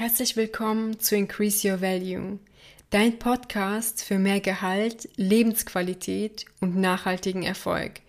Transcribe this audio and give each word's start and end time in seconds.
Herzlich 0.00 0.34
willkommen 0.34 0.98
zu 0.98 1.14
Increase 1.14 1.70
Your 1.70 1.82
Value, 1.82 2.38
dein 2.88 3.18
Podcast 3.18 4.02
für 4.02 4.18
mehr 4.18 4.40
Gehalt, 4.40 5.10
Lebensqualität 5.16 6.46
und 6.62 6.74
nachhaltigen 6.74 7.42
Erfolg, 7.42 8.00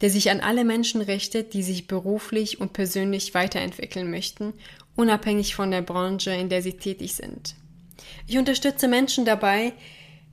der 0.00 0.08
sich 0.08 0.30
an 0.30 0.40
alle 0.40 0.64
Menschen 0.64 1.02
richtet, 1.02 1.52
die 1.52 1.62
sich 1.62 1.86
beruflich 1.86 2.62
und 2.62 2.72
persönlich 2.72 3.34
weiterentwickeln 3.34 4.10
möchten, 4.10 4.54
unabhängig 4.96 5.54
von 5.54 5.70
der 5.70 5.82
Branche, 5.82 6.30
in 6.30 6.48
der 6.48 6.62
sie 6.62 6.78
tätig 6.78 7.12
sind. 7.12 7.56
Ich 8.26 8.38
unterstütze 8.38 8.88
Menschen 8.88 9.26
dabei, 9.26 9.74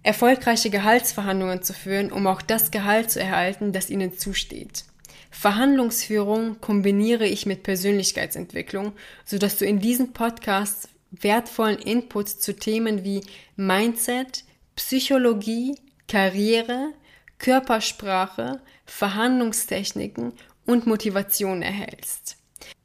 erfolgreiche 0.04 0.70
Gehaltsverhandlungen 0.70 1.62
zu 1.62 1.74
führen, 1.74 2.10
um 2.10 2.26
auch 2.26 2.42
das 2.42 2.72
Gehalt 2.72 3.12
zu 3.12 3.20
erhalten, 3.20 3.74
das 3.74 3.90
ihnen 3.90 4.18
zusteht. 4.18 4.86
Verhandlungsführung 5.30 6.62
kombiniere 6.62 7.26
ich 7.26 7.46
mit 7.46 7.64
Persönlichkeitsentwicklung, 7.64 8.94
sodass 9.26 9.58
du 9.58 9.66
in 9.66 9.80
diesen 9.80 10.14
Podcasts 10.14 10.88
wertvollen 11.12 11.80
Input 11.80 12.30
zu 12.30 12.56
Themen 12.56 13.04
wie 13.04 13.22
Mindset, 13.56 14.46
Psychologie, 14.76 15.76
Karriere, 16.08 16.94
Körpersprache, 17.38 18.62
Verhandlungstechniken 18.86 20.34
und 20.66 20.88
Motivation 20.88 21.62
erhältst. 21.62 22.38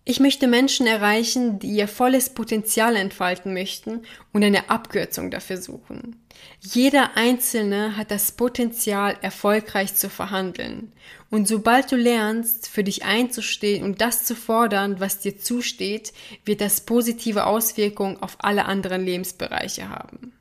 Ich 0.09 0.21
möchte 0.21 0.47
Menschen 0.47 0.87
erreichen, 0.87 1.59
die 1.59 1.73
ihr 1.73 1.89
volles 1.89 2.31
Potenzial 2.31 2.95
entfalten 2.95 3.53
möchten 3.53 4.03
und 4.33 4.45
eine 4.45 4.71
Abkürzung 4.71 5.33
dafür 5.33 5.57
suchen. 5.57 6.25
Jeder 6.61 7.17
Einzelne 7.17 7.97
hat 7.97 8.13
das 8.13 8.31
Potenzial, 8.31 9.17
erfolgreich 9.21 9.97
zu 9.97 10.09
verhandeln. 10.09 10.93
Und 11.29 11.49
sobald 11.49 11.91
du 11.91 11.97
lernst, 11.97 12.69
für 12.69 12.85
dich 12.85 13.05
einzustehen 13.05 13.83
und 13.83 14.01
das 14.01 14.23
zu 14.23 14.37
fordern, 14.37 15.01
was 15.01 15.19
dir 15.19 15.39
zusteht, 15.41 16.13
wird 16.45 16.61
das 16.61 16.83
positive 16.83 17.45
Auswirkungen 17.45 18.23
auf 18.23 18.37
alle 18.39 18.67
anderen 18.67 19.05
Lebensbereiche 19.05 19.89
haben. 19.89 20.36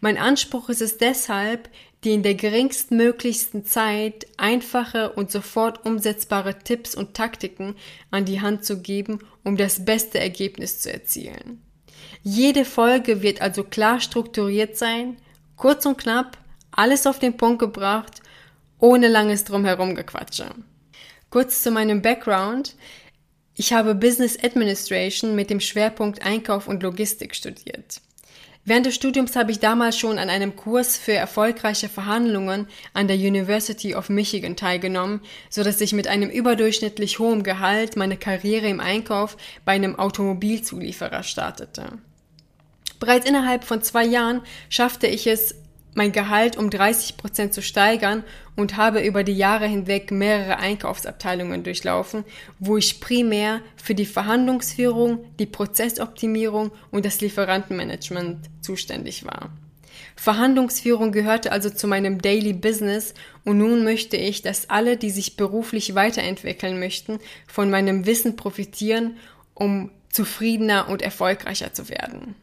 Mein 0.00 0.18
Anspruch 0.18 0.68
ist 0.68 0.82
es 0.82 0.98
deshalb, 0.98 1.68
dir 2.04 2.14
in 2.14 2.22
der 2.22 2.34
geringstmöglichsten 2.34 3.64
Zeit 3.64 4.26
einfache 4.36 5.12
und 5.12 5.30
sofort 5.30 5.86
umsetzbare 5.86 6.58
Tipps 6.58 6.94
und 6.94 7.14
Taktiken 7.14 7.76
an 8.10 8.24
die 8.24 8.40
Hand 8.40 8.64
zu 8.64 8.80
geben, 8.80 9.20
um 9.44 9.56
das 9.56 9.84
beste 9.84 10.18
Ergebnis 10.18 10.80
zu 10.80 10.92
erzielen. 10.92 11.62
Jede 12.22 12.64
Folge 12.64 13.22
wird 13.22 13.40
also 13.40 13.64
klar 13.64 14.00
strukturiert 14.00 14.76
sein, 14.76 15.16
kurz 15.56 15.86
und 15.86 15.98
knapp, 15.98 16.38
alles 16.70 17.06
auf 17.06 17.18
den 17.18 17.36
Punkt 17.36 17.60
gebracht, 17.60 18.20
ohne 18.78 19.08
langes 19.08 19.44
Drumherum 19.44 19.94
gequatsche. 19.94 20.46
Kurz 21.30 21.62
zu 21.62 21.70
meinem 21.70 22.02
Background. 22.02 22.74
Ich 23.54 23.72
habe 23.72 23.94
Business 23.94 24.42
Administration 24.42 25.34
mit 25.34 25.50
dem 25.50 25.60
Schwerpunkt 25.60 26.22
Einkauf 26.22 26.66
und 26.68 26.82
Logistik 26.82 27.34
studiert. 27.34 28.00
Während 28.64 28.86
des 28.86 28.94
Studiums 28.94 29.34
habe 29.34 29.50
ich 29.50 29.58
damals 29.58 29.98
schon 29.98 30.18
an 30.18 30.30
einem 30.30 30.54
Kurs 30.54 30.96
für 30.96 31.14
erfolgreiche 31.14 31.88
Verhandlungen 31.88 32.68
an 32.94 33.08
der 33.08 33.16
University 33.16 33.96
of 33.96 34.08
Michigan 34.08 34.54
teilgenommen, 34.54 35.20
so 35.50 35.64
dass 35.64 35.80
ich 35.80 35.92
mit 35.92 36.06
einem 36.06 36.30
überdurchschnittlich 36.30 37.18
hohen 37.18 37.42
Gehalt 37.42 37.96
meine 37.96 38.16
Karriere 38.16 38.68
im 38.68 38.78
Einkauf 38.78 39.36
bei 39.64 39.72
einem 39.72 39.98
Automobilzulieferer 39.98 41.24
startete. 41.24 41.98
Bereits 43.00 43.28
innerhalb 43.28 43.64
von 43.64 43.82
zwei 43.82 44.04
Jahren 44.04 44.42
schaffte 44.68 45.08
ich 45.08 45.26
es, 45.26 45.56
mein 45.94 46.12
Gehalt 46.12 46.56
um 46.56 46.70
30 46.70 47.16
Prozent 47.16 47.54
zu 47.54 47.62
steigern 47.62 48.24
und 48.56 48.76
habe 48.76 49.00
über 49.00 49.24
die 49.24 49.36
Jahre 49.36 49.66
hinweg 49.66 50.10
mehrere 50.10 50.58
Einkaufsabteilungen 50.58 51.62
durchlaufen, 51.62 52.24
wo 52.58 52.76
ich 52.76 53.00
primär 53.00 53.60
für 53.76 53.94
die 53.94 54.06
Verhandlungsführung, 54.06 55.24
die 55.38 55.46
Prozessoptimierung 55.46 56.70
und 56.90 57.04
das 57.04 57.20
Lieferantenmanagement 57.20 58.48
zuständig 58.60 59.24
war. 59.24 59.50
Verhandlungsführung 60.16 61.12
gehörte 61.12 61.52
also 61.52 61.70
zu 61.70 61.86
meinem 61.86 62.20
Daily 62.20 62.52
Business 62.52 63.14
und 63.44 63.58
nun 63.58 63.84
möchte 63.84 64.16
ich, 64.16 64.42
dass 64.42 64.70
alle, 64.70 64.96
die 64.96 65.10
sich 65.10 65.36
beruflich 65.36 65.94
weiterentwickeln 65.94 66.78
möchten, 66.78 67.18
von 67.46 67.70
meinem 67.70 68.06
Wissen 68.06 68.36
profitieren, 68.36 69.16
um 69.54 69.90
zufriedener 70.10 70.88
und 70.88 71.02
erfolgreicher 71.02 71.72
zu 71.72 71.88
werden. 71.88 72.34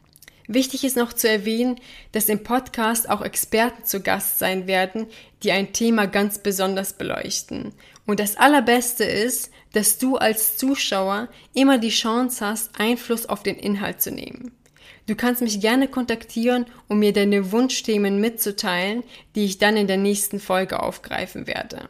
Wichtig 0.52 0.82
ist 0.82 0.96
noch 0.96 1.12
zu 1.12 1.28
erwähnen, 1.28 1.76
dass 2.10 2.28
im 2.28 2.42
Podcast 2.42 3.08
auch 3.08 3.22
Experten 3.22 3.84
zu 3.84 4.00
Gast 4.00 4.40
sein 4.40 4.66
werden, 4.66 5.06
die 5.44 5.52
ein 5.52 5.72
Thema 5.72 6.06
ganz 6.06 6.38
besonders 6.40 6.92
beleuchten. 6.92 7.72
Und 8.04 8.18
das 8.18 8.36
Allerbeste 8.36 9.04
ist, 9.04 9.52
dass 9.74 9.98
du 9.98 10.16
als 10.16 10.56
Zuschauer 10.56 11.28
immer 11.54 11.78
die 11.78 11.90
Chance 11.90 12.44
hast, 12.44 12.80
Einfluss 12.80 13.26
auf 13.26 13.44
den 13.44 13.54
Inhalt 13.54 14.02
zu 14.02 14.10
nehmen. 14.10 14.50
Du 15.06 15.14
kannst 15.14 15.40
mich 15.40 15.60
gerne 15.60 15.86
kontaktieren, 15.86 16.66
um 16.88 16.98
mir 16.98 17.12
deine 17.12 17.52
Wunschthemen 17.52 18.20
mitzuteilen, 18.20 19.04
die 19.36 19.44
ich 19.44 19.58
dann 19.58 19.76
in 19.76 19.86
der 19.86 19.98
nächsten 19.98 20.40
Folge 20.40 20.82
aufgreifen 20.82 21.46
werde. 21.46 21.88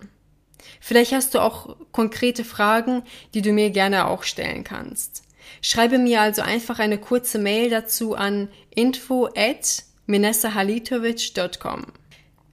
Vielleicht 0.80 1.12
hast 1.12 1.34
du 1.34 1.38
auch 1.38 1.76
konkrete 1.92 2.44
Fragen, 2.44 3.04
die 3.32 3.40
du 3.40 3.52
mir 3.52 3.70
gerne 3.70 4.06
auch 4.06 4.22
stellen 4.22 4.64
kannst. 4.64 5.22
Schreibe 5.62 5.98
mir 5.98 6.20
also 6.20 6.42
einfach 6.42 6.78
eine 6.78 6.98
kurze 6.98 7.38
Mail 7.38 7.70
dazu 7.70 8.14
an 8.14 8.48
info 8.74 9.28
at 9.36 9.84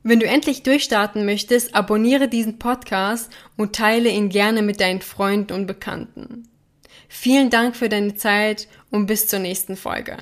Wenn 0.03 0.19
du 0.19 0.25
endlich 0.25 0.63
durchstarten 0.63 1.25
möchtest, 1.25 1.75
abonniere 1.75 2.27
diesen 2.27 2.59
Podcast 2.59 3.31
und 3.57 3.75
teile 3.75 4.09
ihn 4.09 4.29
gerne 4.29 4.61
mit 4.61 4.79
deinen 4.79 5.01
Freunden 5.01 5.53
und 5.53 5.65
Bekannten. 5.67 6.47
Vielen 7.09 7.49
Dank 7.49 7.75
für 7.75 7.89
deine 7.89 8.15
Zeit 8.15 8.67
und 8.91 9.07
bis 9.07 9.27
zur 9.27 9.39
nächsten 9.39 9.75
Folge. 9.75 10.17